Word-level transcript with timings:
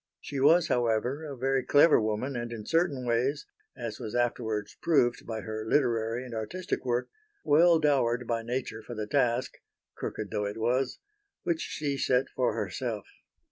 She 0.19 0.39
was, 0.39 0.67
however, 0.67 1.25
a 1.25 1.37
very 1.37 1.63
clever 1.63 2.01
woman 2.01 2.35
and 2.35 2.51
in 2.51 2.65
certain 2.65 3.05
ways 3.05 3.45
as 3.77 3.99
was 3.99 4.15
afterwards 4.15 4.75
proved 4.81 5.27
by 5.27 5.41
her 5.41 5.63
literary 5.63 6.25
and 6.25 6.33
artistic 6.33 6.83
work 6.83 7.07
well 7.43 7.77
dowered 7.77 8.25
by 8.25 8.41
nature 8.41 8.81
for 8.81 8.95
the 8.95 9.05
task 9.05 9.59
crooked 9.95 10.31
though 10.31 10.45
it 10.47 10.57
was 10.57 10.97
which 11.43 11.61
she 11.61 11.99
set 11.99 12.29
for 12.29 12.55
herself. 12.55 13.05